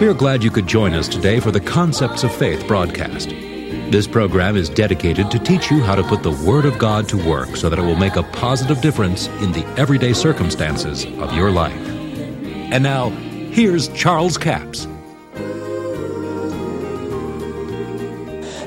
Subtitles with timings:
[0.00, 3.30] We are glad you could join us today for the Concepts of Faith broadcast.
[3.30, 7.16] This program is dedicated to teach you how to put the Word of God to
[7.28, 11.50] work so that it will make a positive difference in the everyday circumstances of your
[11.50, 11.74] life.
[11.74, 14.86] And now, here's Charles Capps.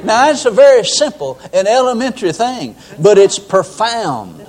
[0.04, 4.42] Now, it's a very simple and elementary thing, but it's profound.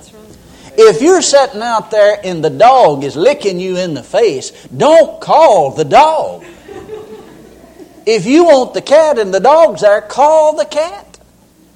[0.76, 5.20] If you're sitting out there and the dog is licking you in the face, don't
[5.20, 6.44] call the dog.
[8.06, 11.12] If you want the cat and the dog's there, call the cat.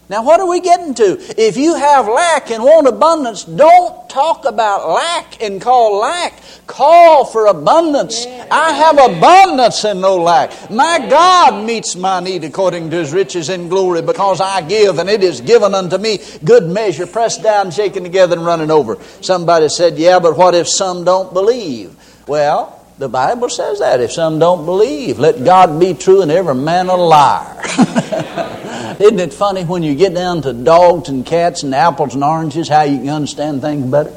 [0.08, 1.18] Now, what are we getting to?
[1.36, 6.40] If you have lack and want abundance, don't talk about lack and call lack.
[6.68, 8.24] Call for abundance.
[8.24, 10.70] I have abundance and no lack.
[10.70, 15.10] My God meets my need according to his riches in glory because I give and
[15.10, 18.98] it is given unto me good measure, pressed down, shaken together, and running over.
[19.22, 21.96] Somebody said, Yeah, but what if some don't believe?
[22.28, 24.00] Well, the Bible says that.
[24.00, 27.60] If some don't believe, let God be true and every man a liar.
[28.98, 32.68] Isn't it funny when you get down to dogs and cats and apples and oranges
[32.68, 34.12] how you can understand things better?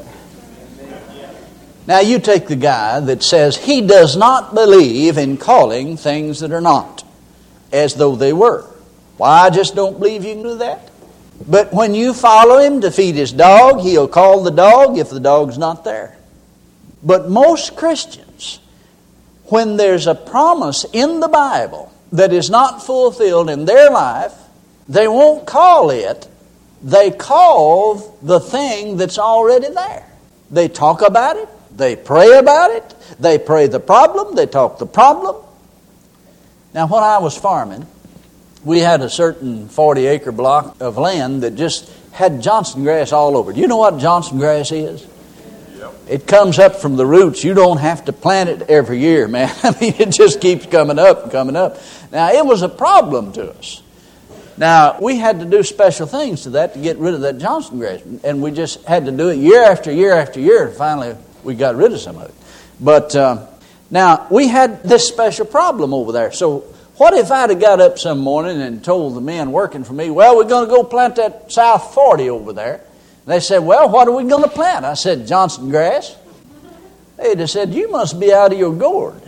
[1.86, 6.52] Now, you take the guy that says he does not believe in calling things that
[6.52, 7.04] are not
[7.72, 8.64] as though they were.
[9.16, 10.90] Why, I just don't believe you can do that.
[11.46, 15.20] But when you follow him to feed his dog, he'll call the dog if the
[15.20, 16.16] dog's not there.
[17.02, 18.60] But most Christians
[19.50, 24.32] when there's a promise in the Bible that is not fulfilled in their life,
[24.88, 26.28] they won't call it,
[26.82, 30.06] they call the thing that's already there.
[30.50, 34.86] They talk about it, they pray about it, they pray the problem, they talk the
[34.86, 35.36] problem.
[36.74, 37.86] Now, when I was farming,
[38.64, 43.36] we had a certain 40 acre block of land that just had Johnson grass all
[43.36, 43.52] over.
[43.52, 45.06] Do you know what Johnson grass is?
[46.08, 47.44] It comes up from the roots.
[47.44, 49.54] You don't have to plant it every year, man.
[49.62, 51.78] I mean, it just keeps coming up and coming up.
[52.10, 53.82] Now, it was a problem to us.
[54.56, 57.78] Now, we had to do special things to that to get rid of that Johnson
[57.78, 58.02] grass.
[58.24, 60.68] And we just had to do it year after year after year.
[60.68, 62.34] And finally, we got rid of some of it.
[62.78, 63.46] But uh,
[63.90, 66.32] now, we had this special problem over there.
[66.32, 66.60] So,
[66.96, 70.10] what if I'd have got up some morning and told the men working for me,
[70.10, 72.84] well, we're going to go plant that South 40 over there?
[73.26, 74.84] They said, Well, what are we going to plant?
[74.84, 76.16] I said, Johnson grass.
[77.16, 79.20] They just said, You must be out of your gourd.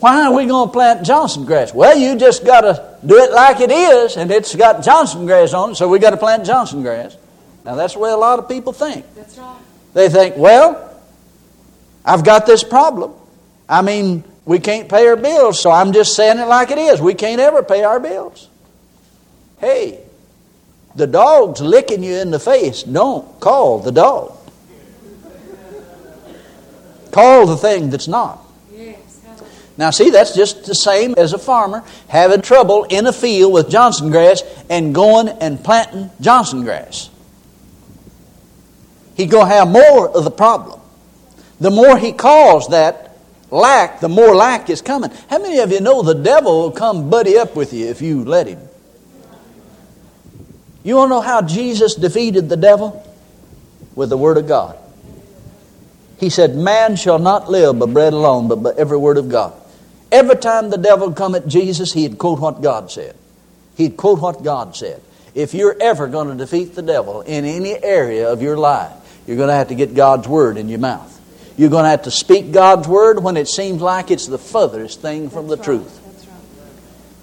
[0.00, 1.72] Why are we going to plant Johnson grass?
[1.72, 5.54] Well, you just got to do it like it is, and it's got Johnson grass
[5.54, 7.16] on it, so we got to plant Johnson grass.
[7.64, 9.06] Now, that's the way a lot of people think.
[9.14, 9.56] That's right.
[9.94, 10.90] They think, Well,
[12.04, 13.14] I've got this problem.
[13.68, 17.00] I mean, we can't pay our bills, so I'm just saying it like it is.
[17.00, 18.48] We can't ever pay our bills.
[19.58, 20.03] Hey,
[20.96, 22.82] the dog's licking you in the face.
[22.82, 24.36] Don't call the dog.
[27.10, 28.40] Call the thing that's not.
[29.76, 33.70] Now, see, that's just the same as a farmer having trouble in a field with
[33.70, 37.10] Johnson grass and going and planting Johnson grass.
[39.16, 40.80] He's going to have more of the problem.
[41.60, 43.16] The more he calls that
[43.50, 45.10] lack, the more lack is coming.
[45.28, 48.24] How many of you know the devil will come buddy up with you if you
[48.24, 48.60] let him?
[50.84, 53.02] You want to know how Jesus defeated the devil?
[53.96, 54.78] With the Word of God.
[56.18, 59.52] He said, Man shall not live by bread alone, but by every word of God.
[60.12, 63.16] Every time the devil come at Jesus, he'd quote what God said.
[63.76, 65.02] He'd quote what God said.
[65.34, 68.92] If you're ever going to defeat the devil in any area of your life,
[69.26, 71.10] you're going to have to get God's Word in your mouth.
[71.56, 75.00] You're going to have to speak God's Word when it seems like it's the furthest
[75.00, 76.00] thing from the truth.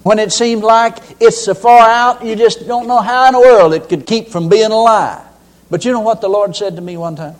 [0.02, 3.40] When it seemed like it's so far out, you just don't know how in the
[3.40, 5.24] world it could keep from being a lie.
[5.70, 7.36] But you know what the Lord said to me one time?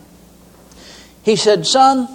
[1.25, 2.09] He said, Son,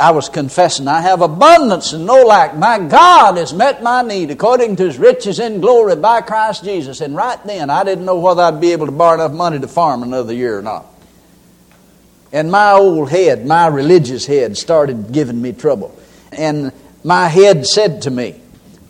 [0.00, 2.56] I was confessing, I have abundance and no lack.
[2.56, 7.00] My God has met my need according to his riches in glory by Christ Jesus.
[7.00, 9.68] And right then, I didn't know whether I'd be able to borrow enough money to
[9.68, 10.86] farm another year or not.
[12.32, 15.96] And my old head, my religious head, started giving me trouble.
[16.32, 16.72] And
[17.04, 18.40] my head said to me,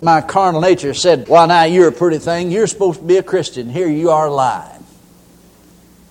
[0.05, 2.51] my carnal nature said, Well, now you're a pretty thing.
[2.51, 3.71] You're supposed to be a Christian.
[3.71, 4.85] Here you are lying.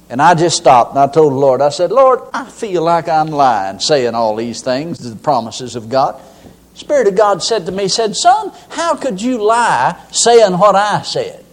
[0.10, 3.08] And I just stopped and I told the Lord, I said, Lord, I feel like
[3.08, 6.22] I'm lying, saying all these things, the promises of God.
[6.76, 11.04] Spirit of God said to me, said, Son, how could you lie saying what I
[11.04, 11.46] said?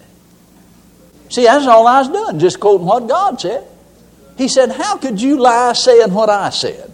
[1.28, 3.66] See, that's all I was doing, just quoting what God said.
[4.36, 6.92] He said, How could you lie saying what I said?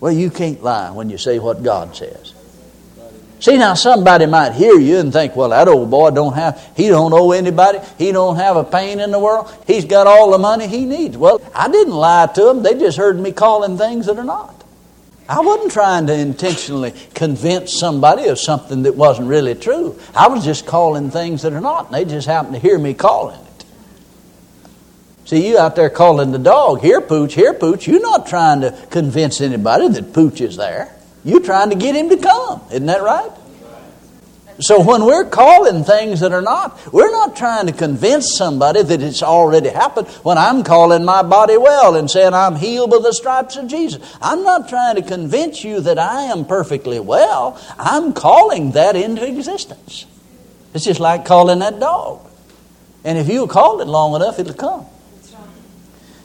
[0.00, 2.35] Well, you can't lie when you say what God says.
[3.38, 6.88] See now somebody might hear you and think, well, that old boy don't have he
[6.88, 10.38] don't owe anybody, he don't have a pain in the world, he's got all the
[10.38, 11.16] money he needs.
[11.16, 14.64] Well, I didn't lie to them, they just heard me calling things that are not.
[15.28, 19.98] I wasn't trying to intentionally convince somebody of something that wasn't really true.
[20.14, 22.94] I was just calling things that are not, and they just happened to hear me
[22.94, 23.64] calling it.
[25.26, 27.88] See, you out there calling the dog, here, Pooch, here, Pooch.
[27.88, 30.95] You're not trying to convince anybody that Pooch is there.
[31.26, 32.62] You're trying to get him to come.
[32.70, 33.32] Isn't that right?
[34.60, 39.02] So when we're calling things that are not, we're not trying to convince somebody that
[39.02, 40.06] it's already happened.
[40.22, 44.16] When I'm calling my body well and saying I'm healed by the stripes of Jesus,
[44.22, 47.60] I'm not trying to convince you that I am perfectly well.
[47.76, 50.06] I'm calling that into existence.
[50.74, 52.24] It's just like calling that dog.
[53.04, 54.86] And if you call it long enough, it'll come.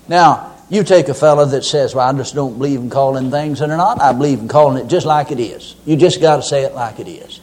[0.07, 3.59] Now, you take a fellow that says, Well, I just don't believe in calling things
[3.59, 4.01] that are not.
[4.01, 5.75] I believe in calling it just like it is.
[5.85, 7.41] You just got to say it like it is.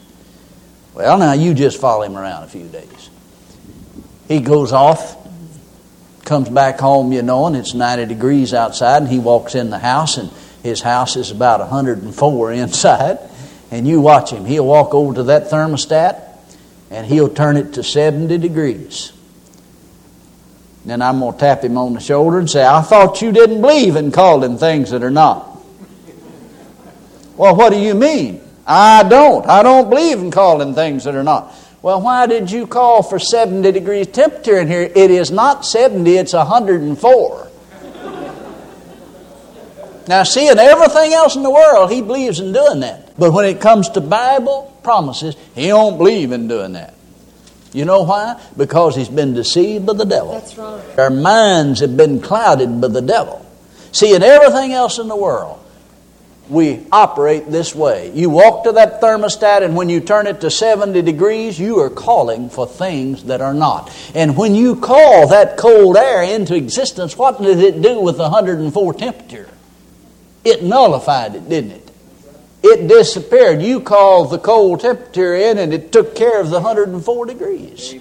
[0.95, 3.11] Well, now you just follow him around a few days.
[4.27, 5.15] He goes off,
[6.25, 9.79] comes back home, you know, and it's 90 degrees outside, and he walks in the
[9.79, 10.31] house, and
[10.63, 13.19] his house is about 104 inside.
[13.69, 14.45] And you watch him.
[14.45, 16.19] He'll walk over to that thermostat,
[16.89, 19.13] and he'll turn it to 70 degrees.
[20.85, 23.61] Then I'm going to tap him on the shoulder and say, I thought you didn't
[23.61, 25.45] believe in calling things that are not.
[27.35, 28.41] well, what do you mean?
[28.65, 29.45] I don't.
[29.47, 31.53] I don't believe in calling things that are not.
[31.81, 34.81] Well, why did you call for 70 degrees temperature in here?
[34.81, 37.47] It is not 70, it's 104.
[40.07, 43.17] now, seeing everything else in the world, he believes in doing that.
[43.17, 46.93] But when it comes to Bible promises, he don't believe in doing that.
[47.71, 48.41] You know why?
[48.57, 50.33] Because he's been deceived by the devil.
[50.33, 50.99] That's right.
[50.99, 53.45] Our minds have been clouded by the devil.
[53.91, 55.59] See, in everything else in the world,
[56.49, 58.11] we operate this way.
[58.13, 61.91] You walk to that thermostat, and when you turn it to 70 degrees, you are
[61.91, 63.95] calling for things that are not.
[64.15, 68.23] And when you call that cold air into existence, what did it do with the
[68.23, 69.47] 104 temperature?
[70.43, 71.78] It nullified it, didn't it?
[72.61, 73.61] It disappeared.
[73.61, 77.95] You called the cold temperature in, and it took care of the 104 degrees.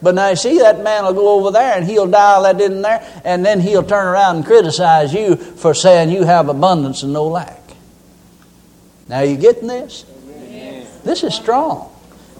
[0.00, 2.82] But now, you see, that man will go over there and he'll dial that in
[2.82, 7.12] there, and then he'll turn around and criticize you for saying you have abundance and
[7.12, 7.60] no lack.
[9.08, 10.04] Now, you getting this?
[11.04, 11.91] This is strong.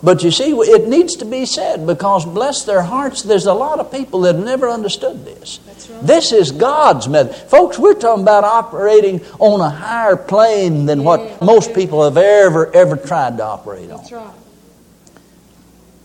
[0.04, 3.78] But you see, it needs to be said because, bless their hearts, there's a lot
[3.78, 5.60] of people that have never understood this.
[5.64, 6.02] Right.
[6.02, 7.36] This is God's method.
[7.48, 11.36] Folks, we're talking about operating on a higher plane than what Yeah.
[11.40, 13.98] most people have ever, ever tried to operate on.
[13.98, 14.26] That's right.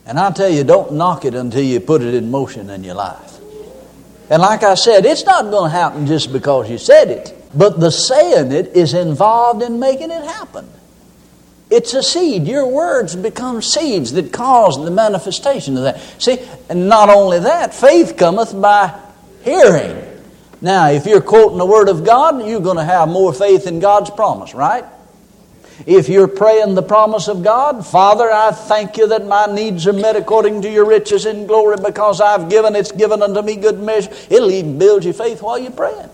[0.05, 2.95] And I tell you, don't knock it until you put it in motion in your
[2.95, 3.39] life.
[4.29, 7.79] And like I said, it's not going to happen just because you said it, but
[7.79, 10.69] the saying it is involved in making it happen.
[11.69, 12.47] It's a seed.
[12.47, 15.99] Your words become seeds that cause the manifestation of that.
[16.21, 18.97] See, and not only that, faith cometh by
[19.43, 20.05] hearing.
[20.61, 23.79] Now, if you're quoting the Word of God, you're going to have more faith in
[23.79, 24.85] God's promise, right?
[25.85, 29.93] If you're praying the promise of God, Father, I thank you that my needs are
[29.93, 33.79] met according to your riches in glory because I've given, it's given unto me good
[33.79, 34.09] measure.
[34.29, 36.09] It'll even build your faith while you're praying.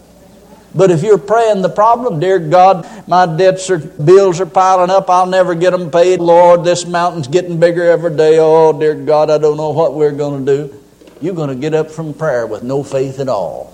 [0.75, 5.09] But if you're praying the problem, dear God, my debts or bills are piling up,
[5.09, 6.19] I'll never get them paid.
[6.19, 8.39] Lord, this mountain's getting bigger every day.
[8.39, 10.83] Oh, dear God, I don't know what we're going to do.
[11.21, 13.71] You're going to get up from prayer with no faith at all.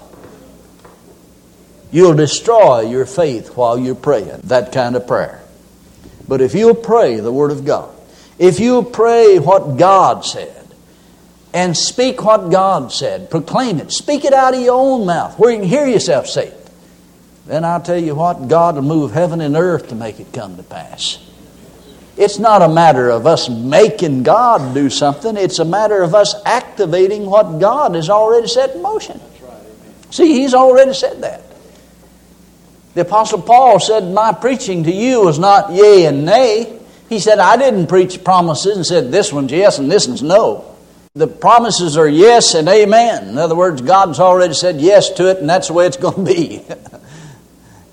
[1.91, 5.41] You'll destroy your faith while you're praying that kind of prayer.
[6.27, 7.89] But if you'll pray the Word of God,
[8.37, 10.59] if you'll pray what God said,
[11.53, 15.51] and speak what God said, proclaim it, speak it out of your own mouth where
[15.51, 16.58] you can hear yourself say it,
[17.49, 20.55] then I'll tell you what, God will move heaven and earth to make it come
[20.57, 21.17] to pass.
[22.15, 26.35] It's not a matter of us making God do something, it's a matter of us
[26.45, 29.19] activating what God has already set in motion.
[30.11, 31.41] See, He's already said that.
[32.93, 36.79] The Apostle Paul said, My preaching to you was not yea and nay.
[37.07, 40.75] He said, I didn't preach promises and said, This one's yes and this one's no.
[41.15, 43.29] The promises are yes and amen.
[43.29, 46.23] In other words, God's already said yes to it, and that's the way it's going
[46.25, 46.63] to be.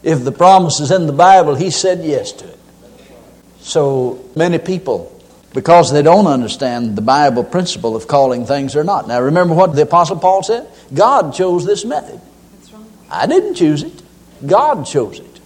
[0.06, 2.58] if the promise is in the Bible, He said yes to it.
[3.58, 5.20] So many people,
[5.52, 9.08] because they don't understand the Bible principle of calling things or not.
[9.08, 10.68] Now, remember what the Apostle Paul said?
[10.94, 12.20] God chose this method.
[13.10, 14.00] I didn't choose it.
[14.46, 15.40] God chose it.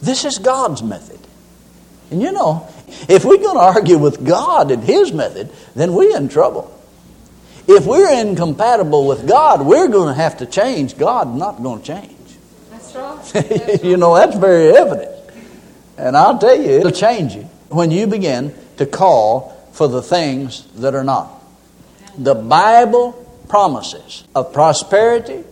[0.00, 1.18] This is God's method.
[2.12, 2.68] And you know,
[3.08, 6.72] if we're going to argue with God and His method, then we're in trouble.
[7.66, 10.96] If we're incompatible with God, we're going to have to change.
[10.96, 12.19] God's not going to change.
[13.82, 15.10] You know, that's very evident.
[15.96, 20.64] And I'll tell you, it'll change you when you begin to call for the things
[20.76, 21.30] that are not.
[22.18, 23.12] The Bible
[23.48, 25.44] promises of prosperity,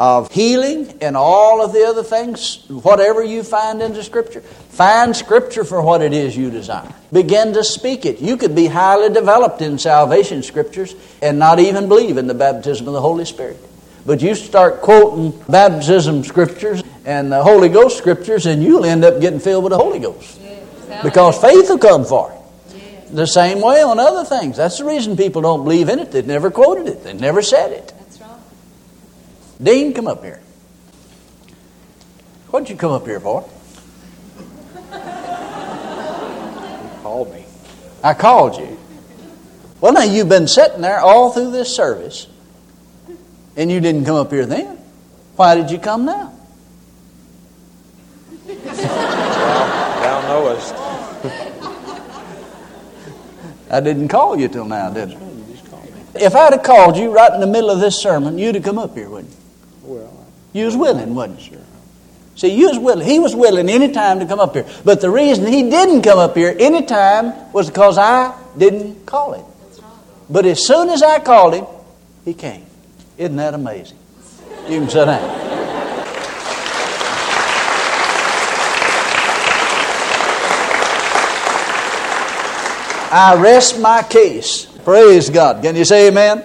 [0.00, 5.16] of healing and all of the other things, whatever you find in the Scripture, find
[5.16, 6.92] Scripture for what it is you desire.
[7.12, 8.20] Begin to speak it.
[8.20, 12.86] You could be highly developed in salvation Scriptures and not even believe in the baptism
[12.86, 13.56] of the Holy Spirit.
[14.06, 19.18] But you start quoting baptism Scriptures and the Holy Ghost Scriptures, and you'll end up
[19.18, 20.38] getting filled with the Holy Ghost.
[21.02, 23.14] Because faith will come for it.
[23.14, 24.58] The same way on other things.
[24.58, 26.12] That's the reason people don't believe in it.
[26.12, 27.94] They've never quoted it, they've never said it.
[27.98, 28.38] That's right.
[29.62, 30.42] Dean, come up here.
[32.50, 33.48] What'd you come up here for?
[34.38, 34.46] You
[37.02, 37.46] called me.
[38.04, 38.78] I called you.
[39.80, 42.26] Well, now you've been sitting there all through this service,
[43.56, 44.76] and you didn't come up here then.
[45.36, 46.34] Why did you come now?
[53.70, 55.12] I didn't call you till now, did I?
[55.12, 56.00] You just called me.
[56.14, 58.78] If I'd have called you right in the middle of this sermon, you'd have come
[58.78, 59.38] up here, wouldn't you?
[59.94, 61.46] Well, You was willing, wasn't you?
[61.52, 61.58] sure.
[62.36, 63.06] See, you was willing.
[63.06, 64.66] He was willing any time to come up here.
[64.84, 69.32] But the reason he didn't come up here any time was because I didn't call
[69.32, 69.44] him.
[70.30, 71.66] But as soon as I called him,
[72.24, 72.64] he came.
[73.16, 73.98] Isn't that amazing?
[74.68, 75.47] You can sit down.
[83.10, 84.66] I rest my case.
[84.84, 85.62] Praise God.
[85.62, 86.44] Can you say amen?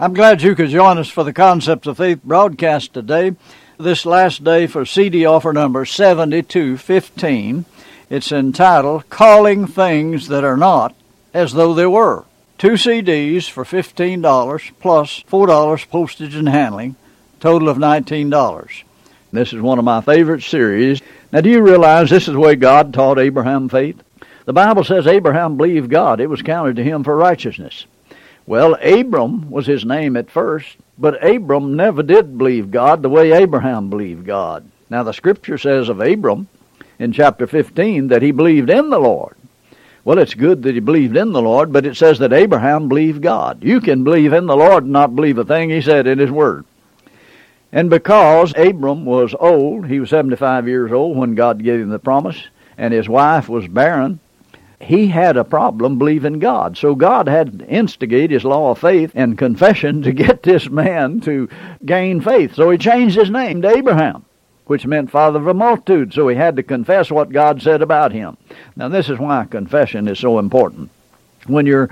[0.00, 3.36] I'm glad you could join us for the Concepts of Faith broadcast today.
[3.78, 7.66] This last day for CD offer number 7215.
[8.08, 10.94] It's entitled Calling Things That Are Not
[11.34, 12.24] as Though They Were.
[12.56, 16.96] Two CDs for $15 plus $4 postage and handling,
[17.38, 18.82] total of $19.
[19.30, 21.02] This is one of my favorite series.
[21.32, 24.02] Now, do you realize this is the way God taught Abraham faith?
[24.46, 27.84] The Bible says Abraham believed God, it was counted to him for righteousness.
[28.46, 33.32] Well, Abram was his name at first, but Abram never did believe God the way
[33.32, 34.64] Abraham believed God.
[34.88, 36.46] Now, the scripture says of Abram
[37.00, 39.34] in chapter 15 that he believed in the Lord.
[40.04, 43.22] Well, it's good that he believed in the Lord, but it says that Abraham believed
[43.22, 43.64] God.
[43.64, 46.30] You can believe in the Lord and not believe a thing he said in his
[46.30, 46.64] word.
[47.72, 51.98] And because Abram was old, he was 75 years old when God gave him the
[51.98, 52.40] promise,
[52.78, 54.20] and his wife was barren,
[54.80, 56.76] he had a problem believing God.
[56.76, 61.20] So God had to instigate his law of faith and confession to get this man
[61.22, 61.48] to
[61.84, 62.54] gain faith.
[62.54, 64.24] So he changed his name to Abraham,
[64.66, 66.12] which meant father of a multitude.
[66.12, 68.36] So he had to confess what God said about him.
[68.76, 70.90] Now, this is why confession is so important.
[71.46, 71.90] When you're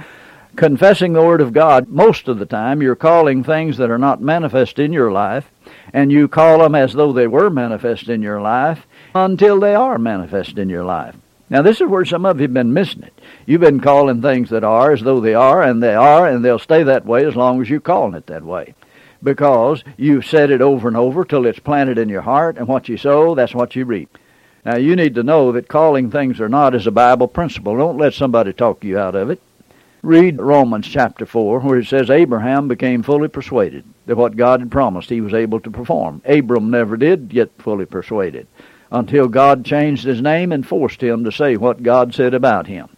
[0.56, 4.20] confessing the Word of God, most of the time you're calling things that are not
[4.20, 5.48] manifest in your life,
[5.92, 9.98] and you call them as though they were manifest in your life until they are
[9.98, 11.16] manifest in your life.
[11.50, 13.20] Now, this is where some of you have been missing it.
[13.44, 16.58] You've been calling things that are as though they are, and they are, and they'll
[16.58, 18.74] stay that way as long as you're calling it that way.
[19.22, 22.88] Because you've said it over and over till it's planted in your heart, and what
[22.88, 24.16] you sow, that's what you reap.
[24.64, 27.76] Now, you need to know that calling things are not is a Bible principle.
[27.76, 29.40] Don't let somebody talk you out of it.
[30.02, 34.70] Read Romans chapter 4, where it says Abraham became fully persuaded that what God had
[34.70, 36.22] promised he was able to perform.
[36.24, 38.46] Abram never did get fully persuaded
[38.94, 42.88] until God changed his name and forced him to say what God said about him.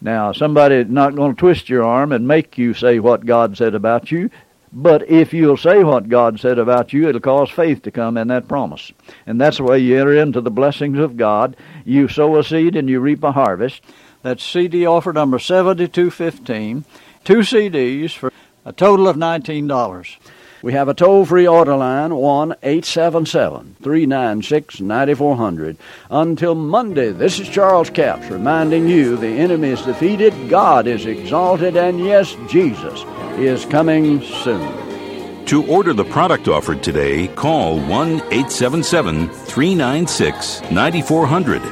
[0.00, 3.74] Now, somebody's not going to twist your arm and make you say what God said
[3.74, 4.30] about you,
[4.72, 8.28] but if you'll say what God said about you, it'll cause faith to come in
[8.28, 8.92] that promise.
[9.26, 11.56] And that's the way you enter into the blessings of God.
[11.84, 13.82] You sow a seed and you reap a harvest.
[14.22, 16.84] That's CD offer number 7215.
[17.24, 18.32] Two CDs for
[18.64, 20.16] a total of $19.
[20.60, 25.76] We have a toll free order line, 1 877 396 9400.
[26.10, 31.76] Until Monday, this is Charles Capps reminding you the enemy is defeated, God is exalted,
[31.76, 33.04] and yes, Jesus
[33.38, 35.46] is coming soon.
[35.46, 41.62] To order the product offered today, call 1 877 396 9400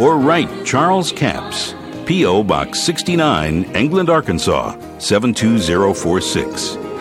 [0.00, 1.74] or write Charles Capps,
[2.06, 2.42] P.O.
[2.42, 6.81] Box 69, England, Arkansas 72046.